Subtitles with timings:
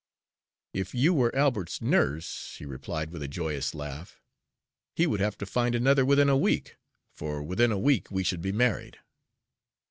[0.73, 4.19] "If you were Albert's nurse," he replied, with a joyous laugh,
[4.95, 6.75] "he would have to find another within a week,
[7.13, 8.97] for within a week we should be married."